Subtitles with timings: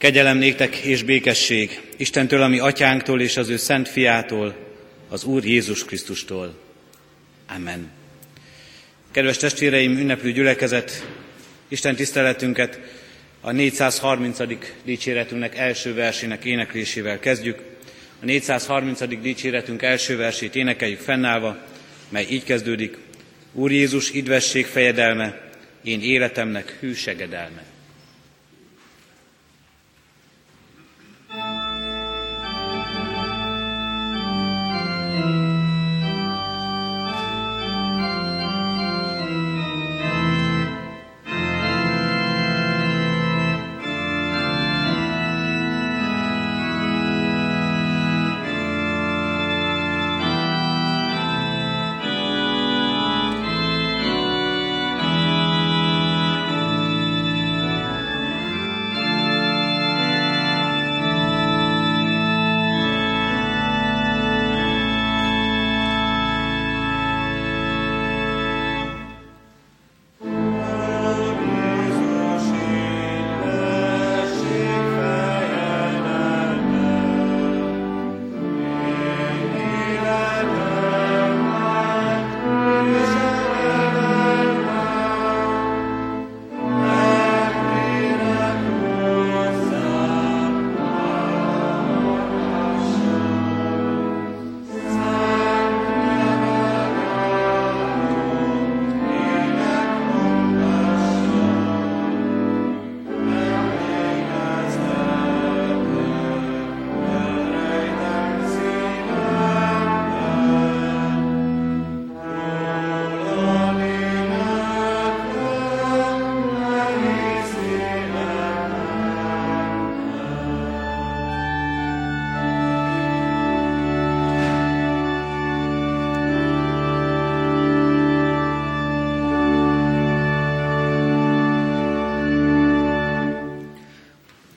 [0.00, 4.56] Kegyelem néktek és békesség Istentől, ami atyánktól és az ő szent fiától,
[5.08, 6.58] az Úr Jézus Krisztustól.
[7.56, 7.90] Amen.
[9.10, 11.06] Kedves testvéreim, ünneplő gyülekezet,
[11.68, 12.80] Isten tiszteletünket
[13.40, 14.38] a 430.
[14.84, 17.58] dicséretünknek első versének éneklésével kezdjük.
[18.22, 19.20] A 430.
[19.20, 21.58] dicséretünk első versét énekeljük fennállva,
[22.08, 22.96] mely így kezdődik.
[23.52, 25.50] Úr Jézus, idvesség fejedelme,
[25.82, 27.69] én életemnek hűsegedelme.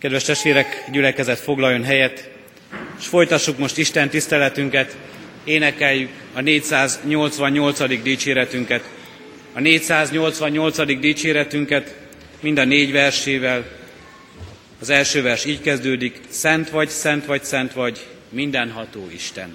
[0.03, 2.29] Kedves testvérek, gyülekezet foglaljon helyet,
[2.99, 4.97] és folytassuk most Isten tiszteletünket,
[5.43, 8.01] énekeljük a 488.
[8.01, 8.89] dicséretünket.
[9.53, 10.99] A 488.
[10.99, 11.95] dicséretünket
[12.39, 13.65] mind a négy versével.
[14.79, 19.53] Az első vers így kezdődik, Szent vagy, szent vagy, szent vagy, mindenható Isten.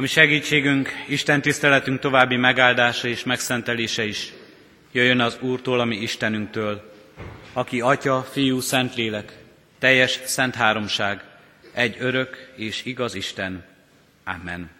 [0.00, 4.32] Ami segítségünk, Isten tiszteletünk további megáldása és megszentelése is
[4.92, 6.92] jöjjön az Úrtól, ami Istenünktől,
[7.52, 9.32] aki Atya, Fiú, Szentlélek,
[9.78, 11.24] teljes szent háromság,
[11.72, 13.64] egy örök és igaz Isten.
[14.24, 14.70] Amen.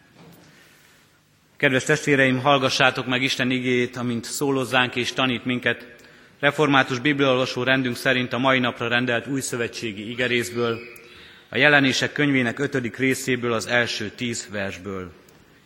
[1.56, 5.87] Kedves testvéreim, hallgassátok meg Isten igéjét, amint szólozzánk és tanít minket.
[6.38, 10.78] Református bibliolvasó rendünk szerint a mai napra rendelt új szövetségi igerészből,
[11.52, 15.12] a jelenések könyvének ötödik részéből az első tíz versből.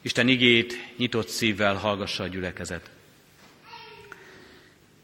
[0.02, 2.90] Isten igéjét nyitott szívvel hallgassa a gyülekezet.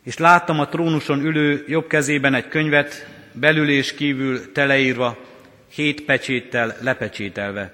[0.02, 5.18] És láttam a trónuson ülő jobb kezében egy könyvet, belül és kívül teleírva,
[5.68, 7.72] hét pecséttel lepecsételve.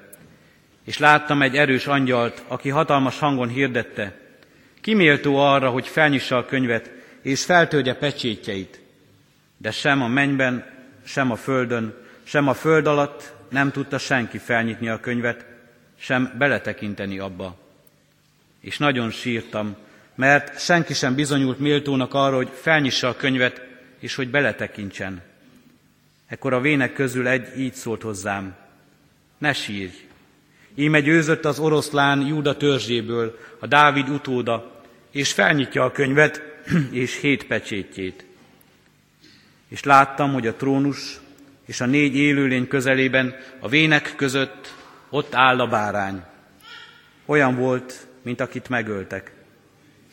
[0.85, 4.21] És láttam egy erős angyalt, aki hatalmas hangon hirdette,
[4.81, 6.91] kiméltó arra, hogy felnyissa a könyvet,
[7.23, 8.81] és feltölgye pecsétjeit.
[9.57, 10.65] De sem a mennyben,
[11.05, 15.45] sem a földön, sem a föld alatt nem tudta senki felnyitni a könyvet,
[15.99, 17.57] sem beletekinteni abba.
[18.61, 19.77] És nagyon sírtam,
[20.15, 23.67] mert senki sem bizonyult méltónak arra, hogy felnyissa a könyvet,
[23.99, 25.23] és hogy beletekintsen.
[26.27, 28.57] Ekkor a vének közül egy így szólt hozzám,
[29.39, 30.07] ne sírj,
[30.75, 36.43] íme győzött az oroszlán Júda törzséből, a Dávid utóda, és felnyitja a könyvet,
[36.91, 38.25] és hét pecsétjét.
[39.69, 41.21] És láttam, hogy a trónus
[41.67, 44.75] és a négy élőlény közelében, a vének között
[45.11, 46.23] ott áll a bárány.
[47.25, 49.33] Olyan volt, mint akit megöltek.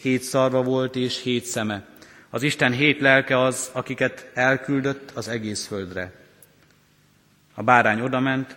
[0.02, 1.86] Hét szarva volt és hét szeme.
[2.30, 6.12] Az Isten hét lelke az, akiket elküldött az egész földre.
[7.54, 8.56] A bárány odament,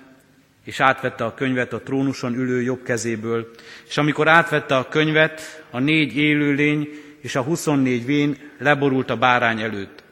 [0.65, 3.51] és átvette a könyvet a trónuson ülő jobb kezéből,
[3.89, 6.89] és amikor átvette a könyvet, a négy élőlény
[7.21, 10.03] és a huszonnégy vén leborult a bárány előtt.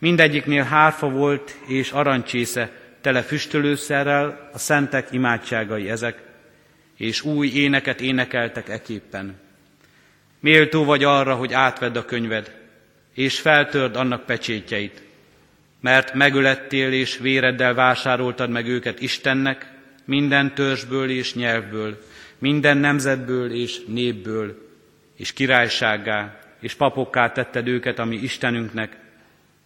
[0.00, 2.70] Mindegyiknél hárfa volt és arancsésze,
[3.00, 6.22] tele füstölőszerrel, a szentek imádságai ezek,
[6.96, 9.38] és új éneket énekeltek eképpen.
[10.40, 12.58] Méltó vagy arra, hogy átvedd a könyved,
[13.14, 15.02] és feltörd annak pecsétjeit,
[15.80, 19.72] mert megölettél és véreddel vásároltad meg őket Istennek,
[20.04, 21.98] minden törzsből és nyelvből,
[22.38, 24.68] minden nemzetből és népből,
[25.16, 28.96] és királysággá, és papokká tetted őket, ami Istenünknek,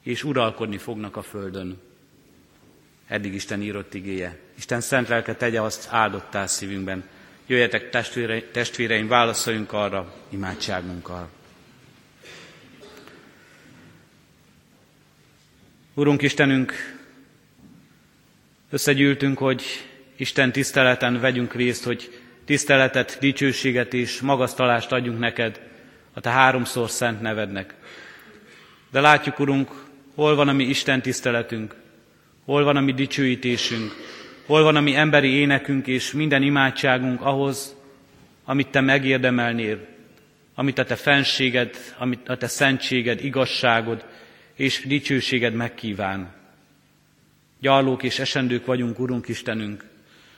[0.04, 1.80] és uralkodni fognak a földön.
[3.06, 4.38] Eddig Isten írott igéje.
[4.56, 7.04] Isten szent lelke tegye azt áldottál szívünkben.
[7.46, 11.28] Jöjjetek testvére, testvéreim, válaszoljunk arra imádságunkkal.
[15.94, 16.73] Urunk Istenünk,
[18.70, 19.64] összegyűltünk, hogy
[20.16, 25.61] Isten tiszteleten vegyünk részt, hogy tiszteletet, dicsőséget és magasztalást adjunk neked
[26.12, 27.75] a te háromszor szent nevednek.
[28.90, 29.70] De látjuk, Urunk,
[30.14, 31.75] hol van a mi Isten tiszteletünk,
[32.44, 33.92] hol van a mi dicsőítésünk,
[34.47, 37.76] hol van a mi emberi énekünk és minden imádságunk ahhoz,
[38.44, 39.87] amit te megérdemelnél,
[40.54, 44.04] amit a te fenséged, amit a te szentséged, igazságod
[44.54, 46.33] és dicsőséged megkíván.
[47.61, 49.85] Gyarlók és esendők vagyunk, Urunk Istenünk.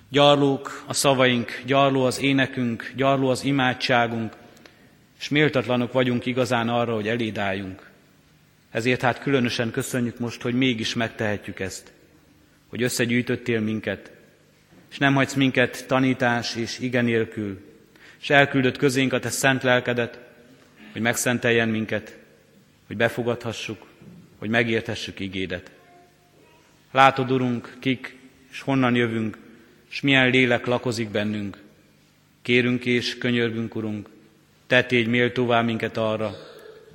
[0.09, 4.33] Gyarlók a szavaink, gyarló az énekünk, gyarló az imádságunk,
[5.19, 7.91] és méltatlanok vagyunk igazán arra, hogy elédáljunk.
[8.71, 11.93] Ezért hát különösen köszönjük most, hogy mégis megtehetjük ezt,
[12.69, 14.11] hogy összegyűjtöttél minket,
[14.91, 17.09] és nem hagysz minket tanítás és igen
[18.21, 20.21] és elküldött közénk a te szent lelkedet,
[20.93, 22.19] hogy megszenteljen minket,
[22.87, 23.87] hogy befogadhassuk,
[24.39, 25.71] hogy megérthessük igédet.
[26.91, 28.17] Látod, Urunk, kik
[28.51, 29.39] és honnan jövünk,
[29.91, 31.59] és milyen lélek lakozik bennünk.
[32.43, 34.09] Kérünk és könyörgünk, Urunk,
[34.67, 36.35] te tégy méltóvá minket arra,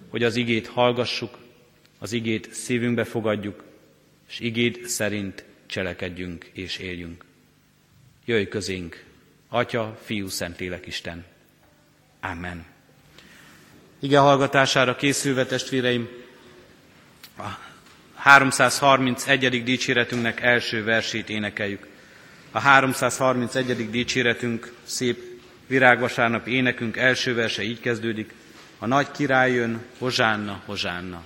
[0.10, 1.38] hogy az igét hallgassuk,
[2.02, 3.64] az igét szívünkbe fogadjuk,
[4.30, 7.26] és igéd szerint cselekedjünk és éljünk.
[8.26, 9.04] Jöjj közénk,
[9.50, 11.26] Atya, Fiú, Szentlélek Isten.
[12.22, 12.66] Amen.
[14.00, 16.10] Ige hallgatására készülve, testvéreim,
[17.38, 17.58] a
[18.16, 19.64] 331.
[19.64, 21.88] dicséretünknek első versét énekeljük.
[22.52, 23.90] A 331.
[23.90, 25.24] dicséretünk szép
[25.68, 28.34] virágvasárnap énekünk első verse így kezdődik.
[28.78, 31.24] A nagy király jön, hozsánna, hozsánna.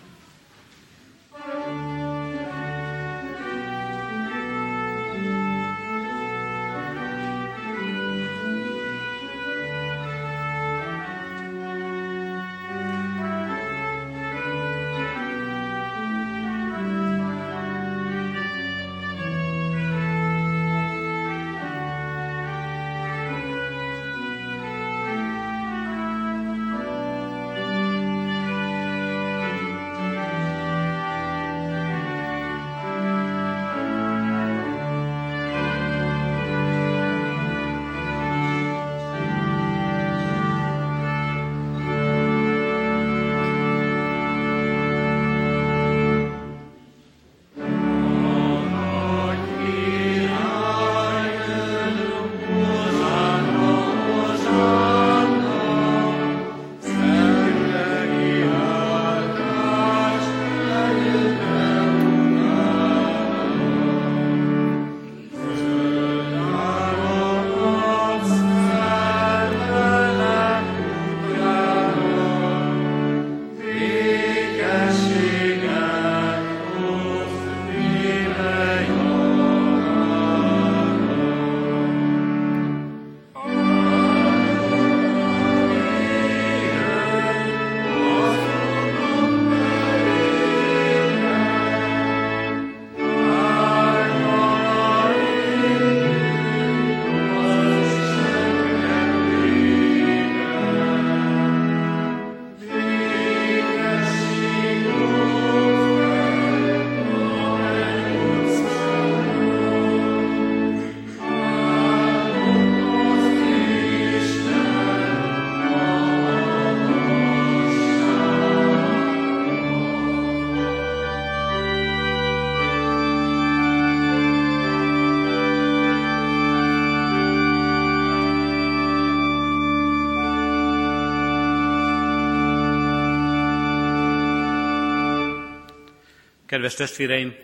[136.46, 137.36] Kedves testvéreim,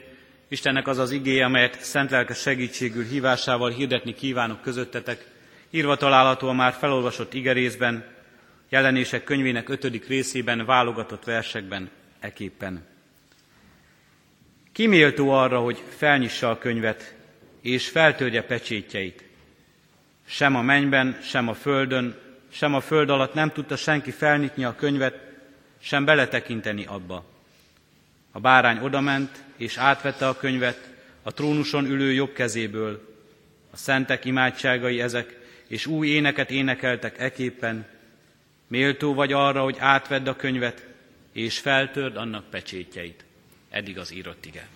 [0.51, 5.25] Istennek az az igéje, amelyet szent lelke segítségül hívásával hirdetni kívánok közöttetek,
[5.69, 8.05] írva található a már felolvasott igerészben,
[8.69, 11.89] jelenések könyvének ötödik részében, válogatott versekben,
[12.19, 12.85] eképpen.
[14.71, 17.15] Kiméltó arra, hogy felnyissa a könyvet,
[17.61, 19.23] és feltörje pecsétjeit.
[20.25, 22.17] Sem a mennyben, sem a földön,
[22.51, 25.19] sem a föld alatt nem tudta senki felnyitni a könyvet,
[25.81, 27.30] sem beletekinteni abba.
[28.31, 30.89] A bárány odament, és átvette a könyvet
[31.23, 33.09] a trónuson ülő jobb kezéből.
[33.71, 37.85] A szentek imádságai ezek, és új éneket énekeltek eképpen.
[38.67, 40.85] Méltó vagy arra, hogy átvedd a könyvet,
[41.31, 43.23] és feltörd annak pecsétjeit.
[43.69, 44.67] Eddig az írott ige.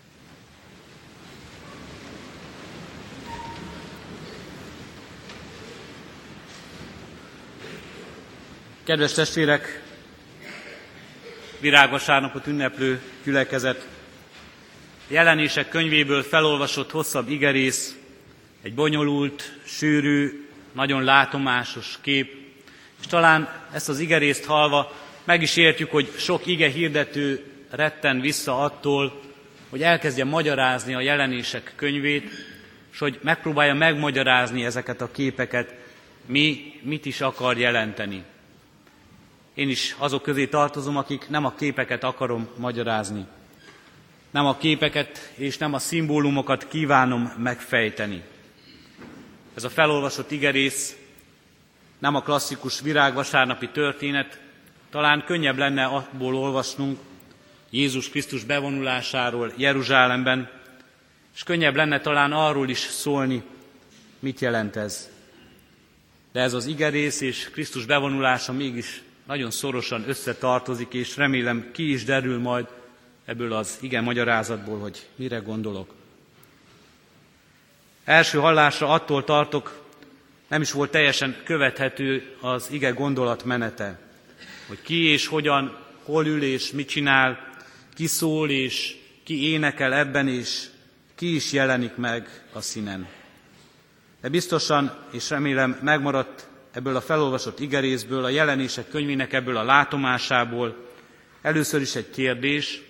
[8.84, 9.82] Kedves testvérek,
[11.60, 13.88] virágvasárnapot ünneplő gyülekezet,
[15.08, 17.96] jelenések könyvéből felolvasott hosszabb igerész,
[18.62, 22.34] egy bonyolult, sűrű, nagyon látomásos kép,
[23.00, 28.60] és talán ezt az igerészt halva meg is értjük, hogy sok ige hirdető retten vissza
[28.60, 29.22] attól,
[29.70, 32.30] hogy elkezdje magyarázni a jelenések könyvét,
[32.92, 35.74] és hogy megpróbálja megmagyarázni ezeket a képeket,
[36.26, 38.24] mi mit is akar jelenteni.
[39.56, 43.26] Én is azok közé tartozom, akik nem a képeket akarom magyarázni.
[44.32, 48.24] Nem a képeket és nem a szimbólumokat kívánom megfejteni.
[49.54, 50.96] Ez a felolvasott igerész
[52.00, 54.40] nem a klasszikus virágvasárnapi történet,
[54.90, 57.00] talán könnyebb lenne abból olvasnunk
[57.70, 60.50] Jézus Krisztus bevonulásáról Jeruzsálemben,
[61.36, 63.44] és könnyebb lenne talán arról is szólni,
[64.20, 65.10] mit jelent ez.
[66.32, 72.04] De ez az igerész és Krisztus bevonulása mégis nagyon szorosan összetartozik, és remélem ki is
[72.04, 72.68] derül majd
[73.26, 75.94] ebből az igen magyarázatból, hogy mire gondolok.
[78.04, 79.84] Első hallásra attól tartok,
[80.48, 84.00] nem is volt teljesen követhető az ige gondolatmenete,
[84.68, 87.50] hogy ki és hogyan, hol ül és mit csinál,
[87.94, 90.66] ki szól és ki énekel ebben, és
[91.16, 93.08] ki is jelenik meg a színen.
[94.22, 100.76] De biztosan, és remélem megmaradt ebből a felolvasott igerészből, a jelenések könyvének ebből a látomásából
[101.42, 102.82] először is egy kérdés,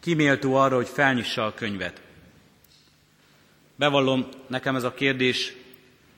[0.00, 2.00] kiméltó arra, hogy felnyissa a könyvet.
[3.76, 5.52] Bevallom, nekem ez a kérdés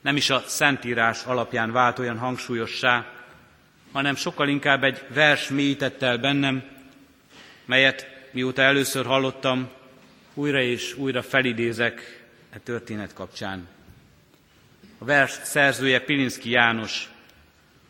[0.01, 3.13] nem is a Szentírás alapján vált olyan hangsúlyossá,
[3.93, 6.63] hanem sokkal inkább egy vers mélyített el bennem,
[7.65, 9.69] melyet mióta először hallottam,
[10.35, 13.78] újra és újra felidézek e történet kapcsán.
[14.99, 17.09] A vers szerzője Pilinszki János,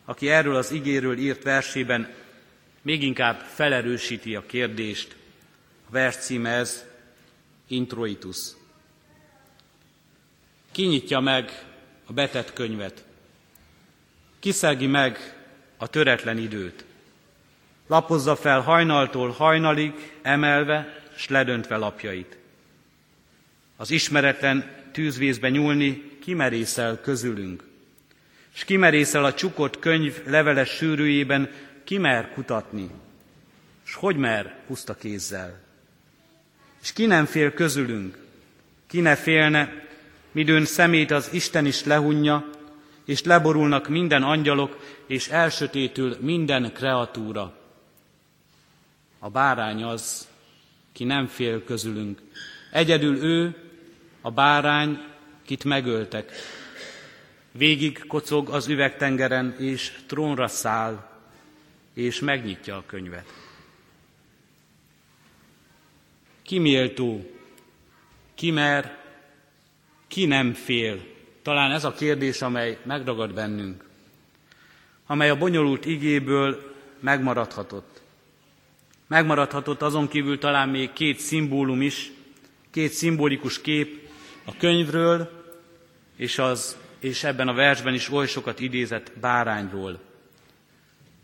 [0.04, 2.14] aki erről az igéről írt versében
[2.82, 5.16] még inkább felerősíti a kérdést.
[5.88, 6.84] A vers címe ez,
[7.66, 8.38] Introitus.
[10.72, 11.64] Kinyitja meg
[12.06, 13.04] a betett könyvet.
[14.38, 15.36] Kiszelgi meg
[15.76, 16.84] a töretlen időt.
[17.86, 22.36] Lapozza fel hajnaltól hajnalig, emelve, s ledöntve lapjait.
[23.76, 27.64] Az ismeretlen tűzvészbe nyúlni kimerészel közülünk.
[28.54, 31.50] És kimerészel a csukott könyv leveles sűrűjében,
[31.84, 32.90] kimer kutatni,
[33.87, 35.60] és hogy mer puszta kézzel.
[36.82, 38.18] És ki nem fél közülünk,
[38.87, 39.87] ki ne félne,
[40.32, 42.50] midőn szemét az Isten is lehunja,
[43.04, 47.56] és leborulnak minden angyalok, és elsötétül minden kreatúra.
[49.18, 50.28] A bárány az,
[50.92, 52.20] ki nem fél közülünk.
[52.72, 53.56] Egyedül ő,
[54.20, 55.07] a bárány,
[55.48, 56.32] kit megöltek.
[57.52, 61.08] Végig kocog az üvegtengeren, és trónra száll,
[61.94, 63.32] és megnyitja a könyvet.
[66.42, 67.30] Ki méltó,
[68.34, 68.98] ki mer,
[70.08, 71.04] ki nem fél?
[71.42, 73.84] Talán ez a kérdés, amely megragad bennünk,
[75.06, 78.02] amely a bonyolult igéből megmaradhatott.
[79.06, 82.11] Megmaradhatott azon kívül talán még két szimbólum is,
[82.70, 84.08] két szimbolikus kép
[84.44, 85.38] a könyvről,
[86.18, 90.00] és, az, és ebben a versben is oly sokat idézett bárányról.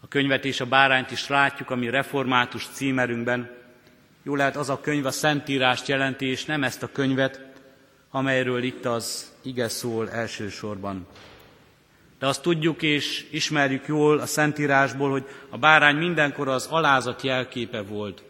[0.00, 3.50] A könyvet és a bárányt is látjuk, ami református címerünkben.
[4.22, 7.40] Jó lehet az a könyv a Szentírást jelenti, és nem ezt a könyvet,
[8.10, 11.06] amelyről itt az ige szól elsősorban.
[12.18, 17.82] De azt tudjuk és ismerjük jól a Szentírásból, hogy a bárány mindenkor az alázat jelképe
[17.82, 18.22] volt.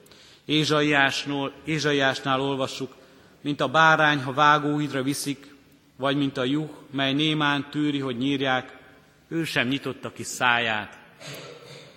[0.44, 2.94] Ézsaiásnál, Ézsaiásnál olvassuk,
[3.40, 5.53] mint a bárány, ha vágóhidra viszik,
[5.96, 8.76] vagy mint a juh, mely némán tűri, hogy nyírják,
[9.28, 10.98] ő sem nyitotta ki száját.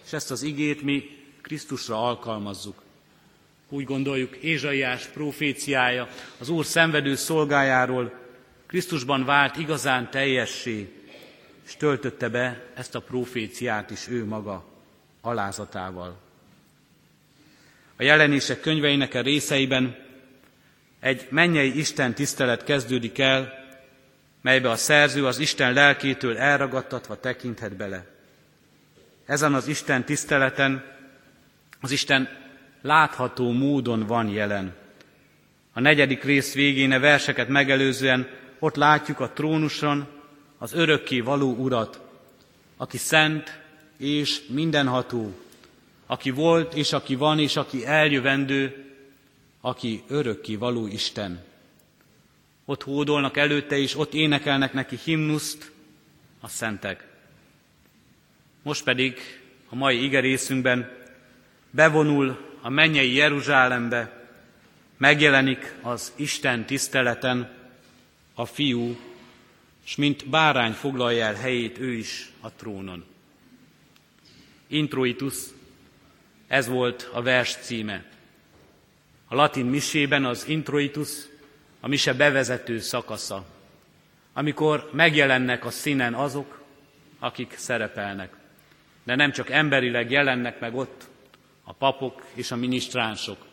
[0.06, 2.86] És ezt az igét mi Krisztusra alkalmazzuk.
[3.70, 6.08] úgy gondoljuk Ézsaiás proféciája
[6.38, 8.14] az Úr szenvedő szolgájáról,
[8.66, 10.94] Krisztusban vált igazán teljessé,
[11.66, 14.66] és töltötte be ezt a proféciát is ő maga
[15.22, 16.18] alázatával.
[17.96, 19.96] A jelenések könyveinek a részeiben
[21.00, 23.67] egy mennyei Isten tisztelet kezdődik el,
[24.48, 28.06] melybe a szerző az Isten lelkétől elragadtatva tekinthet bele.
[29.26, 30.84] Ezen az Isten tiszteleten
[31.82, 32.30] az Isten
[32.82, 34.76] látható módon van jelen.
[35.74, 38.28] A negyedik rész végén a verseket megelőzően
[38.60, 40.08] ott látjuk a trónuson
[40.58, 42.02] az örökké való urat,
[42.78, 43.60] aki szent
[43.98, 45.38] és mindenható,
[46.06, 48.86] aki volt és aki van és aki eljövendő,
[49.62, 51.46] aki örökké való Isten.
[52.70, 55.72] Ott hódolnak előtte és ott énekelnek neki himnuszt
[56.40, 57.08] a szentek.
[58.62, 59.18] Most pedig
[59.70, 60.98] a mai igerészünkben
[61.70, 64.28] bevonul a mennyei Jeruzsálembe,
[64.98, 67.52] megjelenik az Isten tiszteleten
[68.34, 68.98] a fiú,
[69.86, 73.06] és mint bárány foglalja el helyét ő is a trónon.
[74.68, 75.36] Introitus,
[76.48, 78.06] ez volt a vers címe.
[79.28, 81.10] A latin misében az introitus
[81.80, 83.46] a mise bevezető szakasza,
[84.34, 86.62] amikor megjelennek a színen azok,
[87.20, 88.34] akik szerepelnek.
[89.04, 91.08] De nem csak emberileg jelennek meg ott
[91.64, 93.46] a papok és a minisztránsok,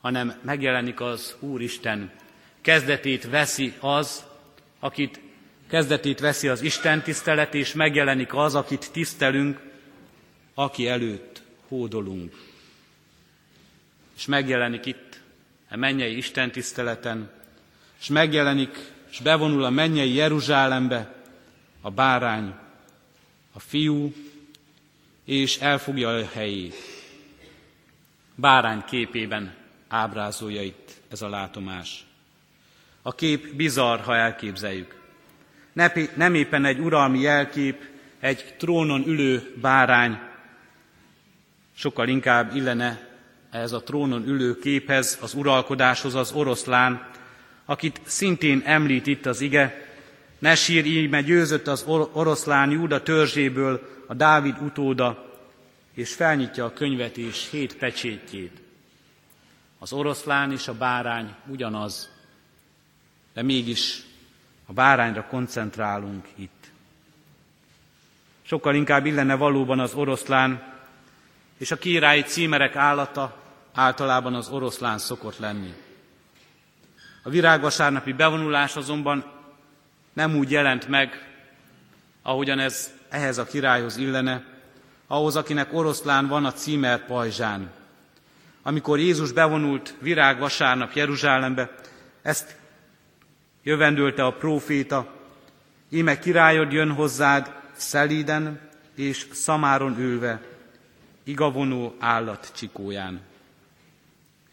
[0.00, 2.10] hanem megjelenik az Úristen.
[2.60, 4.24] Kezdetét veszi az,
[4.80, 5.20] akit
[5.68, 9.60] kezdetét veszi az Isten tisztelet, és megjelenik az, akit tisztelünk,
[10.54, 12.34] aki előtt hódolunk.
[14.16, 15.20] És megjelenik itt
[15.72, 17.30] a mennyei Isten tiszteleten,
[18.00, 21.14] és megjelenik, és bevonul a mennyei Jeruzsálembe
[21.80, 22.54] a bárány,
[23.52, 24.14] a fiú,
[25.24, 26.74] és elfogja a helyét.
[28.34, 29.54] Bárány képében
[29.88, 32.04] ábrázolja itt ez a látomás.
[33.02, 35.00] A kép bizarr, ha elképzeljük.
[36.14, 37.84] Nem éppen egy uralmi jelkép,
[38.20, 40.18] egy trónon ülő bárány,
[41.74, 43.10] sokkal inkább illene
[43.52, 47.08] ez a trónon ülő képhez, az uralkodáshoz az oroszlán,
[47.64, 49.86] akit szintén említ itt az ige,
[50.38, 55.30] ne sír íme győzött az oroszlán Júda törzséből a Dávid utóda,
[55.94, 58.60] és felnyitja a könyvet és hét pecsétjét.
[59.78, 62.10] Az oroszlán és a bárány ugyanaz,
[63.34, 64.02] de mégis
[64.66, 66.70] a bárányra koncentrálunk itt.
[68.42, 70.62] Sokkal inkább illene valóban az oroszlán,
[71.58, 73.41] és a királyi címerek állata
[73.74, 75.74] általában az oroszlán szokott lenni.
[77.22, 79.24] A virágvasárnapi bevonulás azonban
[80.12, 81.28] nem úgy jelent meg,
[82.22, 84.44] ahogyan ez ehhez a királyhoz illene,
[85.06, 87.70] ahhoz, akinek oroszlán van a címer pajzsán.
[88.62, 91.70] Amikor Jézus bevonult virágvasárnap Jeruzsálembe,
[92.22, 92.56] ezt
[93.62, 95.06] jövendőlte a próféta,
[95.88, 98.60] íme királyod jön hozzád szelíden
[98.94, 100.40] és szamáron ülve,
[101.24, 103.20] igavonó állat csikóján.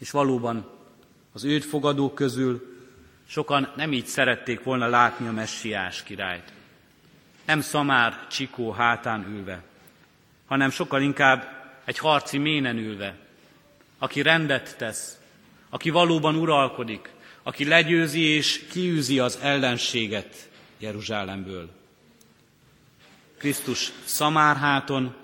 [0.00, 0.70] És valóban
[1.32, 2.78] az őt fogadók közül
[3.26, 6.52] sokan nem így szerették volna látni a messiás királyt.
[7.44, 9.62] Nem szamár csikó hátán ülve,
[10.46, 11.48] hanem sokkal inkább
[11.84, 13.16] egy harci ménen ülve,
[13.98, 15.18] aki rendet tesz,
[15.68, 17.10] aki valóban uralkodik,
[17.42, 21.68] aki legyőzi és kiűzi az ellenséget Jeruzsálemből.
[23.36, 25.14] Krisztus szamárháton,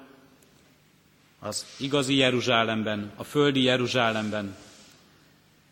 [1.38, 4.56] az igazi Jeruzsálemben, a földi Jeruzsálemben,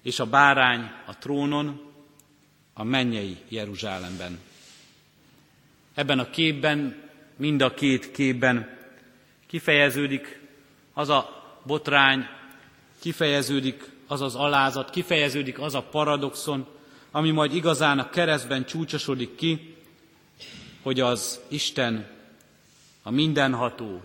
[0.05, 1.81] és a bárány a trónon,
[2.75, 4.39] a mennyei Jeruzsálemben.
[5.95, 7.03] Ebben a képben,
[7.37, 8.79] mind a két képben
[9.47, 10.41] kifejeződik
[10.93, 12.27] az a botrány,
[13.01, 16.67] kifejeződik az az alázat, kifejeződik az a paradoxon,
[17.11, 19.77] ami majd igazán a keresztben csúcsosodik ki,
[20.83, 22.07] hogy az Isten,
[23.03, 24.03] a mindenható,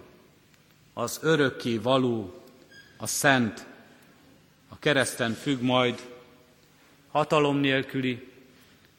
[0.93, 2.43] az örökké való,
[2.97, 3.68] a szent,
[4.79, 6.07] a kereszten függ majd
[7.11, 8.27] hatalom nélküli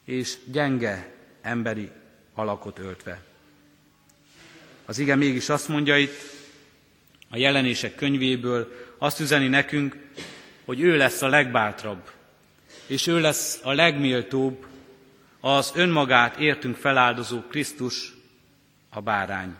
[0.05, 1.89] és gyenge emberi
[2.33, 3.21] alakot öltve.
[4.85, 6.19] Az ige mégis azt mondja itt,
[7.29, 9.97] a jelenések könyvéből azt üzeni nekünk,
[10.65, 12.11] hogy ő lesz a legbátrabb,
[12.85, 14.65] és ő lesz a legméltóbb,
[15.39, 18.13] az önmagát értünk feláldozó Krisztus,
[18.89, 19.55] a bárány.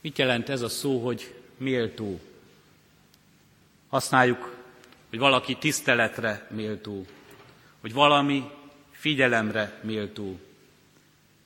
[0.00, 2.20] Mit jelent ez a szó, hogy méltó?
[3.88, 4.54] Használjuk,
[5.10, 7.06] hogy valaki tiszteletre méltó,
[7.80, 8.44] hogy valami
[8.90, 10.38] figyelemre méltó.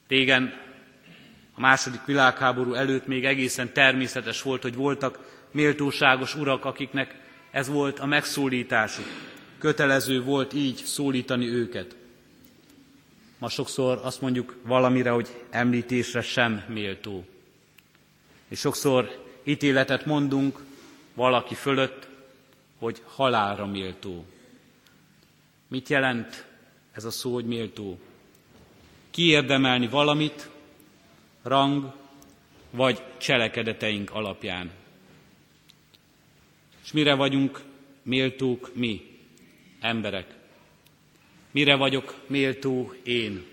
[0.09, 0.61] Régen
[1.55, 5.19] a második világháború előtt még egészen természetes volt, hogy voltak
[5.51, 7.15] méltóságos urak, akiknek
[7.51, 9.07] ez volt a megszólításuk.
[9.59, 11.97] Kötelező volt így szólítani őket.
[13.39, 17.25] Ma sokszor azt mondjuk valamire, hogy említésre sem méltó.
[18.49, 20.59] És sokszor ítéletet mondunk
[21.15, 22.09] valaki fölött,
[22.81, 24.25] hogy halálra méltó.
[25.69, 26.47] Mit jelent
[26.93, 27.99] ez a szó, hogy méltó?
[29.11, 30.49] Kiérdemelni valamit,
[31.43, 31.93] rang
[32.71, 34.71] vagy cselekedeteink alapján.
[36.83, 37.63] És mire vagyunk
[38.03, 39.19] méltók mi,
[39.81, 40.35] emberek?
[41.51, 43.47] Mire vagyok méltó én?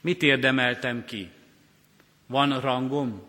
[0.00, 1.30] Mit érdemeltem ki?
[2.26, 3.22] Van rangom?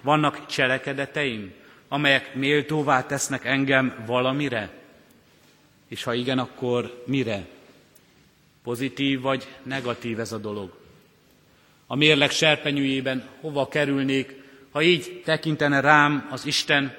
[0.00, 1.52] Vannak cselekedeteim,
[1.88, 4.70] amelyek méltóvá tesznek engem valamire?
[5.88, 7.46] És ha igen, akkor mire?
[8.62, 10.78] Pozitív vagy negatív ez a dolog?
[11.86, 16.94] A mérleg serpenyőjében hova kerülnék, ha így tekintene rám az Isten,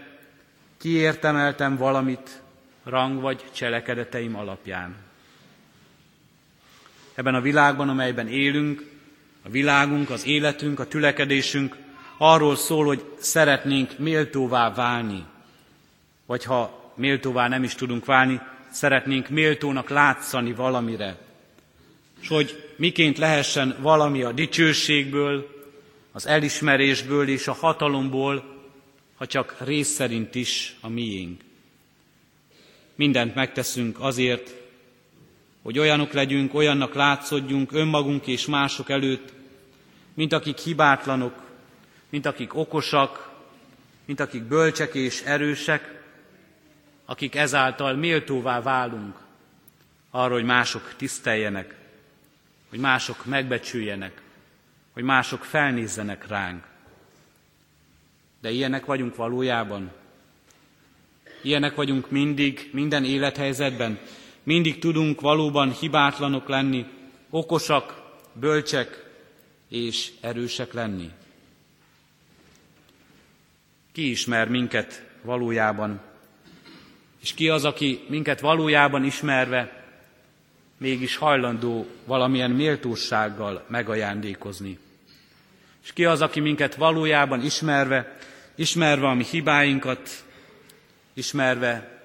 [0.78, 2.42] kiértemeltem valamit
[2.84, 4.96] rang vagy cselekedeteim alapján.
[7.14, 8.90] Ebben a világban, amelyben élünk,
[9.44, 11.76] a világunk, az életünk, a tülekedésünk
[12.18, 15.26] arról szól, hogy szeretnénk méltóvá válni,
[16.26, 21.18] vagy ha méltóvá nem is tudunk válni, szeretnénk méltónak látszani valamire,
[22.22, 25.56] és hogy miként lehessen valami a dicsőségből,
[26.12, 28.56] az elismerésből és a hatalomból,
[29.18, 31.42] ha csak rész szerint is a miénk.
[32.96, 34.54] Mindent megteszünk azért,
[35.62, 39.34] hogy olyanok legyünk, olyannak látszódjunk önmagunk és mások előtt,
[40.14, 41.47] mint akik hibátlanok,
[42.10, 43.36] mint akik okosak,
[44.06, 46.04] mint akik bölcsek és erősek,
[47.06, 49.16] akik ezáltal méltóvá válunk
[50.12, 51.76] arra, hogy mások tiszteljenek,
[52.70, 54.22] hogy mások megbecsüljenek,
[54.94, 56.64] hogy mások felnézzenek ránk.
[58.42, 59.92] De ilyenek vagyunk valójában.
[61.42, 64.00] Ilyenek vagyunk mindig, minden élethelyzetben.
[64.44, 66.86] Mindig tudunk valóban hibátlanok lenni,
[67.30, 68.02] okosak,
[68.34, 69.06] bölcsek
[69.70, 71.12] és erősek lenni.
[73.98, 76.02] Ki ismer minket valójában?
[77.22, 79.86] És ki az, aki minket valójában ismerve
[80.78, 84.80] mégis hajlandó valamilyen méltósággal megajándékozni?
[85.84, 88.18] És ki az, aki minket valójában ismerve,
[88.56, 90.10] ismerve a mi hibáinkat,
[91.14, 92.02] ismerve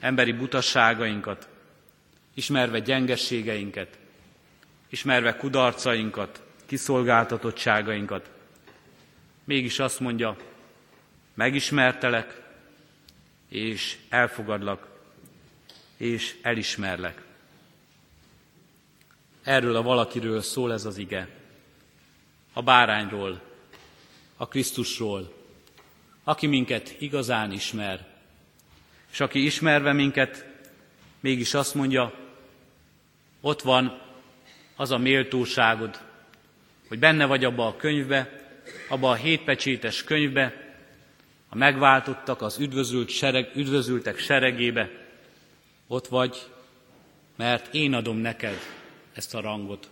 [0.00, 1.48] emberi butasságainkat,
[2.34, 3.98] ismerve gyengességeinket,
[4.88, 8.30] ismerve kudarcainkat, kiszolgáltatottságainkat,
[9.44, 10.36] mégis azt mondja,
[11.34, 12.42] megismertelek,
[13.48, 14.88] és elfogadlak,
[15.96, 17.22] és elismerlek.
[19.42, 21.28] Erről a valakiről szól ez az ige.
[22.52, 23.40] A bárányról,
[24.36, 25.32] a Krisztusról,
[26.24, 28.06] aki minket igazán ismer,
[29.12, 30.46] és aki ismerve minket,
[31.20, 32.14] mégis azt mondja,
[33.40, 34.00] ott van
[34.76, 36.00] az a méltóságod,
[36.88, 38.40] hogy benne vagy abba a könyvbe,
[38.88, 40.71] abba a hétpecsétes könyvbe,
[41.52, 44.90] a megváltottak, az üdvözült sereg, üdvözültek seregébe,
[45.86, 46.50] ott vagy,
[47.36, 48.58] mert én adom neked
[49.12, 49.90] ezt a rangot,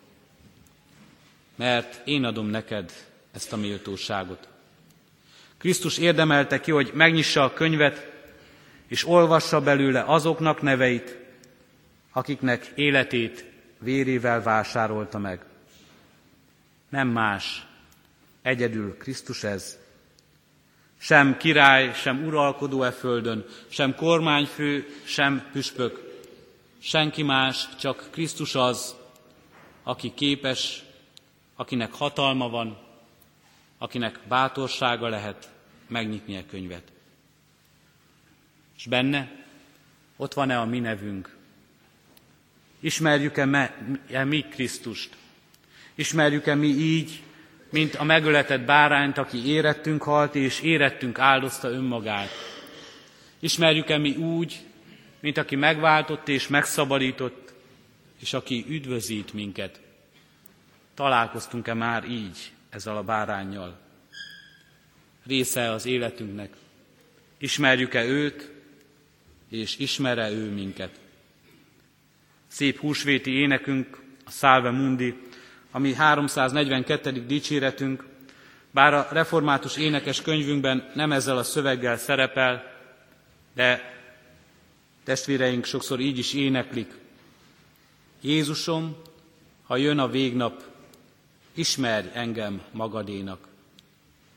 [1.56, 2.92] mert én adom neked
[3.32, 4.48] ezt a méltóságot.
[5.58, 8.10] Krisztus érdemelte ki, hogy megnyissa a könyvet,
[8.86, 11.16] és olvassa belőle azoknak neveit,
[12.12, 13.44] akiknek életét
[13.78, 15.44] vérével vásárolta meg.
[16.88, 17.66] Nem más,
[18.42, 19.79] egyedül Krisztus ez,
[21.00, 26.08] sem király, sem uralkodó e földön, sem kormányfő, sem püspök.
[26.78, 28.94] Senki más, csak Krisztus az,
[29.82, 30.82] aki képes,
[31.56, 32.78] akinek hatalma van,
[33.78, 35.50] akinek bátorsága lehet
[35.88, 36.92] megnyitni a könyvet.
[38.76, 39.44] És benne
[40.16, 41.36] ott van-e a mi nevünk?
[42.80, 43.76] Ismerjük-e me,
[44.24, 45.16] mi Krisztust?
[45.94, 47.22] Ismerjük-e mi így,
[47.70, 52.30] mint a megöletett bárányt, aki érettünk halt, és érettünk áldozta önmagát.
[53.38, 54.60] Ismerjük-e mi úgy,
[55.20, 57.52] mint aki megváltott és megszabadított,
[58.20, 59.80] és aki üdvözít minket.
[60.94, 63.78] Találkoztunk-e már így ezzel a bárányjal?
[65.26, 66.52] Része az életünknek.
[67.38, 68.50] Ismerjük-e őt,
[69.48, 71.00] és ismere ő minket?
[72.46, 75.14] Szép húsvéti énekünk, a Salve Mundi,
[75.70, 77.26] ami 342.
[77.26, 78.04] dicséretünk,
[78.70, 82.72] bár a református énekes könyvünkben nem ezzel a szöveggel szerepel,
[83.54, 83.94] de
[85.04, 86.92] testvéreink sokszor így is éneklik.
[88.20, 88.96] Jézusom,
[89.66, 90.62] ha jön a végnap,
[91.54, 93.48] ismerj engem magadénak.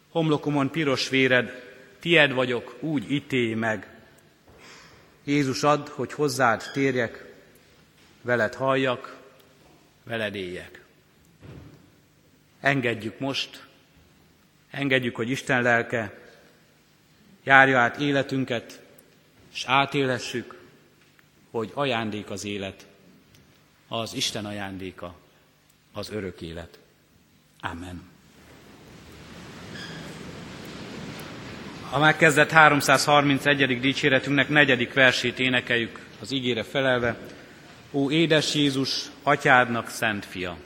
[0.09, 1.51] Homlokomon piros véred,
[1.99, 3.93] tied vagyok, úgy ítélj meg,
[5.23, 7.33] Jézus ad, hogy hozzád térjek,
[8.21, 9.17] veled halljak,
[10.03, 10.82] veled éljek.
[12.63, 13.65] Engedjük most,
[14.71, 16.13] engedjük, hogy Isten lelke
[17.43, 18.81] járja át életünket,
[19.53, 20.59] és átélessük,
[21.51, 22.85] hogy ajándék az élet,
[23.87, 25.15] az Isten ajándéka,
[25.93, 26.79] az örök élet.
[27.59, 28.01] Amen.
[31.89, 33.79] A megkezdett 331.
[33.79, 37.17] dicséretünknek negyedik versét énekeljük az ígére felelve.
[37.91, 40.57] Ó édes Jézus, atyádnak szent fia!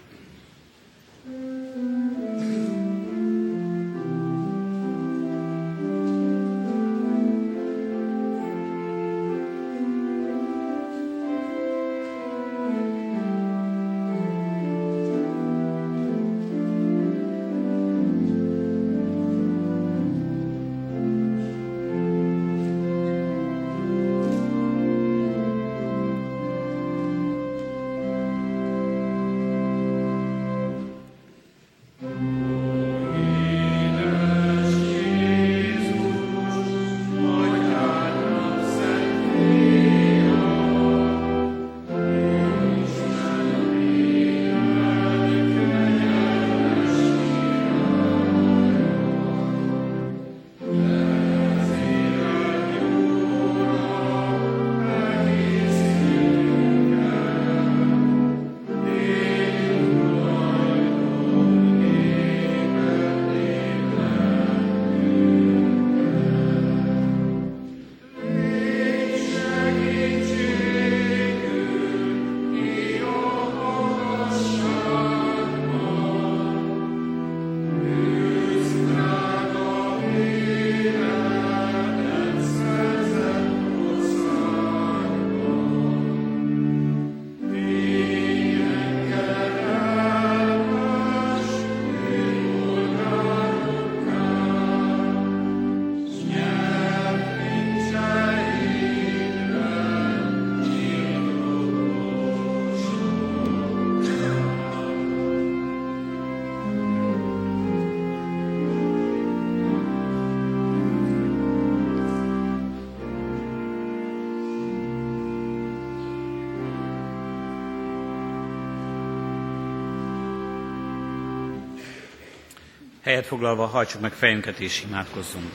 [123.08, 125.52] Helyet foglalva hajtsuk meg fejünket és imádkozzunk.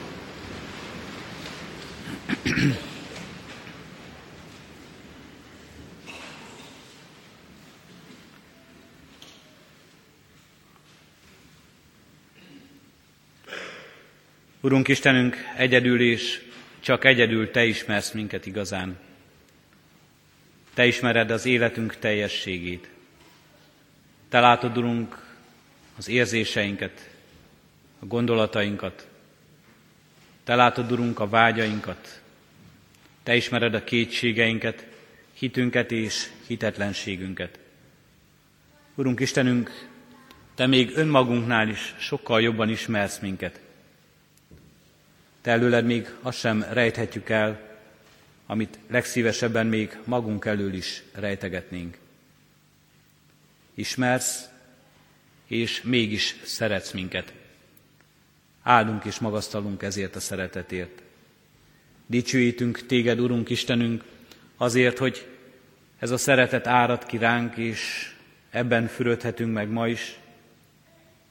[14.61, 16.43] Urunk Istenünk, egyedül és
[16.81, 18.99] csak egyedül Te ismersz minket igazán.
[20.75, 22.91] Te ismered az életünk teljességét.
[24.29, 25.37] Te látod, Urunk,
[25.97, 27.12] az érzéseinket,
[28.03, 29.07] a gondolatainkat.
[30.45, 32.21] Te látod, Urunk, a vágyainkat.
[33.23, 34.87] Te ismered a kétségeinket,
[35.33, 37.59] hitünket és hitetlenségünket.
[38.95, 39.91] Urunk Istenünk,
[40.55, 43.61] Te még önmagunknál is sokkal jobban ismersz minket.
[45.41, 47.79] Te előled még azt sem rejthetjük el,
[48.47, 51.99] amit legszívesebben még magunk elől is rejtegetnénk.
[53.75, 54.49] Ismersz,
[55.47, 57.33] és mégis szeretsz minket.
[58.63, 61.03] Áldunk és magasztalunk ezért a szeretetért.
[62.07, 64.05] Dicsőítünk téged, Urunk Istenünk,
[64.57, 65.27] azért, hogy
[65.99, 68.13] ez a szeretet árad ki ránk, és
[68.51, 70.19] ebben fürödhetünk meg ma is,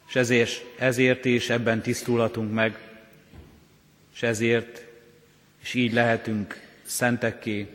[0.07, 2.79] és ezért, ezért és ebben tisztulhatunk meg,
[4.13, 4.85] és ezért,
[5.61, 7.67] és így lehetünk szentekké,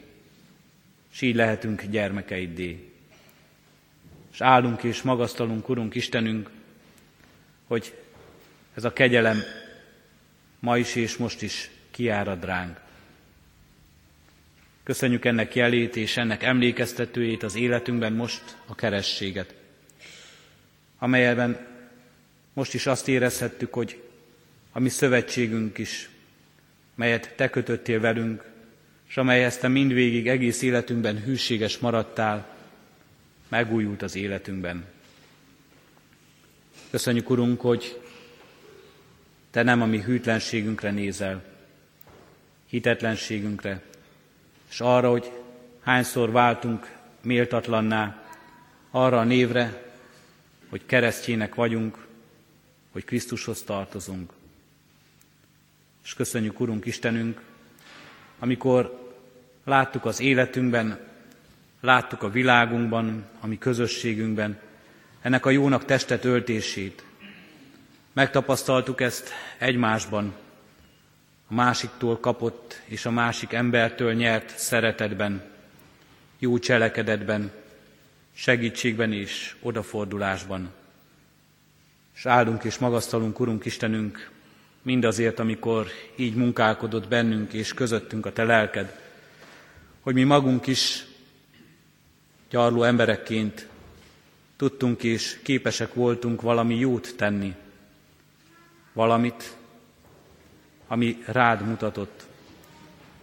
[1.13, 2.91] és így lehetünk gyermekeiddé.
[4.33, 6.51] És állunk és magasztalunk, Urunk Istenünk,
[7.67, 7.95] hogy
[8.77, 9.43] ez a kegyelem
[10.59, 12.81] ma is és most is kiárad ránk.
[14.83, 19.55] Köszönjük ennek jelét és ennek emlékeztetőjét az életünkben most a kerességet,
[20.99, 21.67] amelyben
[22.53, 24.03] most is azt érezhettük, hogy
[24.73, 26.09] a mi szövetségünk is,
[26.95, 28.45] melyet Te kötöttél velünk,
[29.09, 32.57] és amelyhez Te mindvégig egész életünkben hűséges maradtál,
[33.49, 34.85] megújult az életünkben.
[36.91, 38.01] Köszönjük, Urunk, hogy
[39.57, 41.43] te nem a mi hűtlenségünkre nézel,
[42.67, 43.83] hitetlenségünkre,
[44.71, 45.31] és arra, hogy
[45.81, 48.23] hányszor váltunk méltatlanná,
[48.91, 49.83] arra a névre,
[50.69, 52.07] hogy keresztjének vagyunk,
[52.93, 54.33] hogy Krisztushoz tartozunk.
[56.05, 57.41] És köszönjük, Urunk Istenünk,
[58.39, 59.13] amikor
[59.65, 60.99] láttuk az életünkben,
[61.81, 64.59] láttuk a világunkban, a mi közösségünkben,
[65.21, 67.05] ennek a jónak testet öltését.
[68.17, 70.35] Megtapasztaltuk ezt egymásban,
[71.49, 75.45] a másiktól kapott és a másik embertől nyert szeretetben,
[76.39, 77.53] jó cselekedetben,
[78.35, 80.71] segítségben és odafordulásban.
[82.15, 84.31] És áldunk és magasztalunk, Urunk Istenünk,
[84.83, 89.01] mindazért, amikor így munkálkodott bennünk és közöttünk a Te lelked,
[90.01, 91.05] hogy mi magunk is
[92.51, 93.69] gyarló emberekként
[94.57, 97.55] tudtunk és képesek voltunk valami jót tenni,
[98.97, 99.57] valamit,
[100.87, 102.27] ami rád mutatott,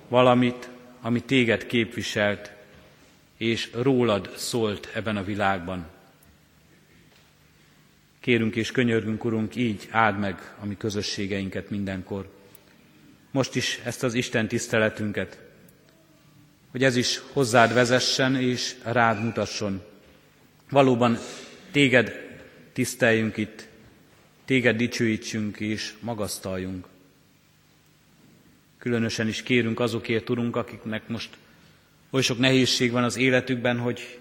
[0.07, 0.69] valamit,
[1.01, 2.51] ami téged képviselt,
[3.37, 5.85] és rólad szólt ebben a világban.
[8.19, 12.29] Kérünk és könyörgünk, Urunk, így áld meg a mi közösségeinket mindenkor.
[13.31, 15.41] Most is ezt az Isten tiszteletünket,
[16.71, 19.81] hogy ez is hozzád vezessen és rád mutasson.
[20.69, 21.17] Valóban
[21.71, 22.13] téged
[22.73, 23.71] tiszteljünk itt,
[24.45, 26.87] téged dicsőítsünk és magasztaljunk.
[28.77, 31.37] Különösen is kérünk azokért, Urunk, akiknek most
[32.09, 34.19] oly sok nehézség van az életükben, hogy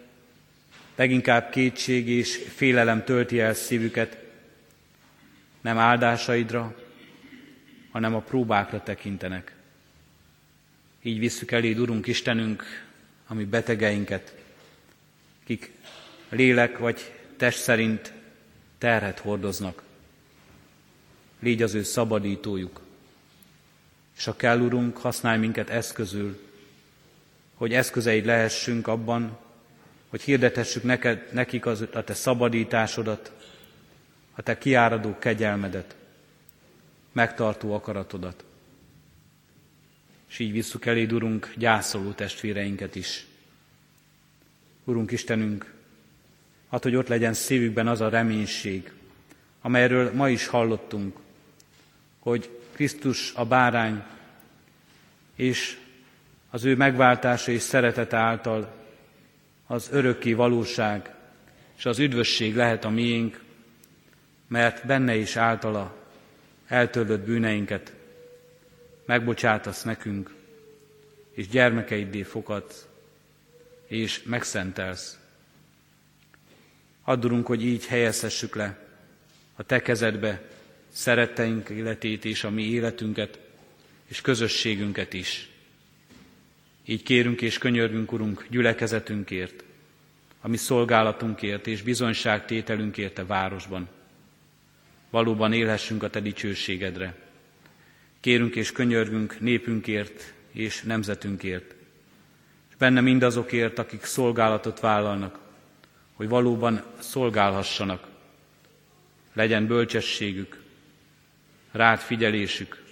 [0.96, 4.18] leginkább kétség és félelem tölti el szívüket,
[5.60, 6.76] nem áldásaidra,
[7.90, 9.54] hanem a próbákra tekintenek.
[11.02, 12.64] Így visszük eléd, Urunk Istenünk,
[13.26, 14.34] ami betegeinket,
[15.44, 15.70] kik
[16.28, 18.12] lélek vagy test szerint
[18.78, 19.82] terhet hordoznak.
[21.42, 22.80] Légy az ő szabadítójuk.
[24.16, 26.38] És ha kell, Urunk, használj minket eszközül,
[27.54, 29.38] hogy eszközeid lehessünk abban,
[30.08, 33.32] hogy hirdetessük neked, nekik az, a te szabadításodat,
[34.34, 35.96] a te kiáradó kegyelmedet,
[37.12, 38.44] megtartó akaratodat.
[40.28, 43.26] És így visszük eléd, Urunk, gyászoló testvéreinket is.
[44.84, 45.74] Urunk Istenünk,
[46.70, 48.92] hát, hogy ott legyen szívükben az a reménység,
[49.60, 51.21] amelyről ma is hallottunk,
[52.22, 54.02] hogy Krisztus a bárány,
[55.34, 55.78] és
[56.50, 58.74] az ő megváltása és szeretete által
[59.66, 61.14] az örökké valóság
[61.76, 63.42] és az üdvösség lehet a miénk,
[64.46, 65.96] mert benne is általa
[66.66, 67.92] eltörlött bűneinket
[69.04, 70.34] megbocsátasz nekünk,
[71.30, 72.86] és gyermekeiddé fogadsz,
[73.86, 75.18] és megszentelsz.
[77.04, 78.78] Addurunk, hogy így helyezhessük le
[79.56, 80.51] a Te kezedbe
[80.92, 83.38] szeretteink életét és a mi életünket,
[84.06, 85.48] és közösségünket is.
[86.84, 89.64] Így kérünk és könyörgünk, Urunk, gyülekezetünkért,
[90.40, 93.88] a mi szolgálatunkért és bizonyságtételünkért a városban.
[95.10, 97.14] Valóban élhessünk a Te dicsőségedre.
[98.20, 101.74] Kérünk és könyörgünk népünkért és nemzetünkért,
[102.70, 105.38] és benne mindazokért, akik szolgálatot vállalnak,
[106.14, 108.06] hogy valóban szolgálhassanak.
[109.32, 110.61] Legyen bölcsességük,
[111.72, 112.82] rád figyelésük,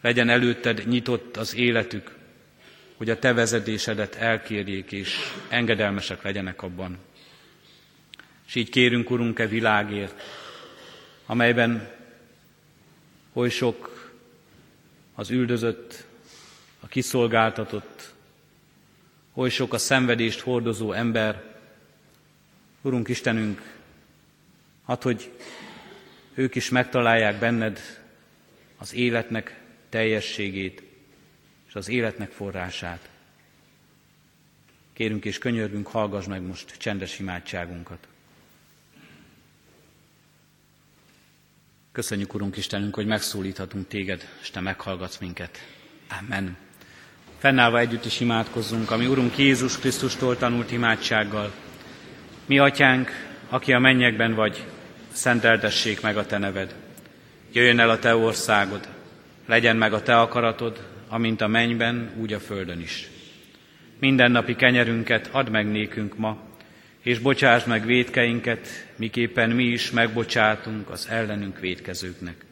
[0.00, 2.10] legyen előtted nyitott az életük,
[2.96, 5.16] hogy a te vezedésedet elkérjék, és
[5.48, 6.98] engedelmesek legyenek abban.
[8.46, 10.22] És így kérünk, Urunk, e világért,
[11.26, 11.90] amelyben
[13.32, 14.12] oly sok
[15.14, 16.04] az üldözött,
[16.80, 18.14] a kiszolgáltatott,
[19.34, 21.42] oly sok a szenvedést hordozó ember.
[22.80, 23.62] Urunk Istenünk,
[24.86, 25.30] hát, hogy
[26.34, 28.03] ők is megtalálják benned
[28.84, 30.82] az életnek teljességét,
[31.68, 33.08] és az életnek forrását.
[34.92, 38.06] Kérünk és könyörgünk, hallgass meg most csendes imádságunkat.
[41.92, 45.58] Köszönjük, Urunk Istenünk, hogy megszólíthatunk téged, és te meghallgatsz minket.
[46.20, 46.56] Amen.
[47.38, 51.52] Fennállva együtt is imádkozzunk, ami Urunk Jézus Krisztustól tanult imádsággal.
[52.46, 53.10] Mi, Atyánk,
[53.48, 54.64] aki a mennyekben vagy,
[55.12, 56.83] szenteltessék meg a Te neved.
[57.54, 58.88] Jöjjön el a Te országod,
[59.46, 63.08] legyen meg a Te akaratod, amint a mennyben, úgy a földön is.
[63.98, 66.38] Mindennapi kenyerünket add meg nékünk ma,
[67.02, 72.44] és bocsáss meg védkeinket, miképpen mi is megbocsátunk az ellenünk védkezőknek.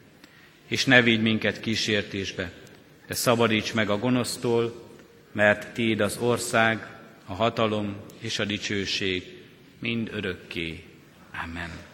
[0.67, 2.51] És ne vigy minket kísértésbe,
[3.07, 4.91] de szabadíts meg a gonosztól,
[5.33, 6.87] mert Tiéd az ország,
[7.27, 9.23] a hatalom és a dicsőség
[9.79, 10.85] mind örökké.
[11.45, 11.92] Amen.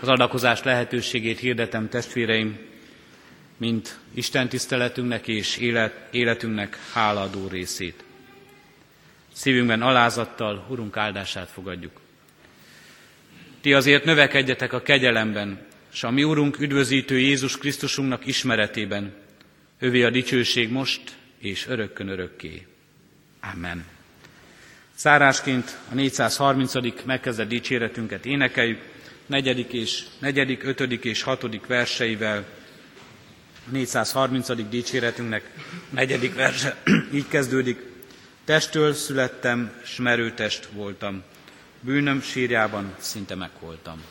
[0.00, 2.58] Az adakozás lehetőségét hirdetem testvéreim,
[3.56, 8.04] mint Isten tiszteletünknek és élet, életünknek háladó részét.
[9.32, 12.00] Szívünkben alázattal Urunk áldását fogadjuk.
[13.60, 19.14] Ti azért növekedjetek a kegyelemben, és a mi Urunk üdvözítő Jézus Krisztusunknak ismeretében,
[19.78, 21.02] övé a dicsőség most
[21.38, 22.66] és örökkön örökké.
[23.52, 23.84] Amen.
[24.94, 27.04] Szárásként a 430.
[27.04, 28.80] megkezdett dicséretünket énekeljük,
[29.26, 32.44] negyedik és, negyedik, ötödik és hatodik verseivel,
[33.70, 34.68] 430.
[34.68, 35.50] dicséretünknek
[35.90, 36.76] negyedik verse
[37.14, 37.78] így kezdődik.
[38.44, 39.96] Testtől születtem, s
[40.72, 41.22] voltam.
[41.80, 44.02] Bűnöm sírjában szinte megholtam.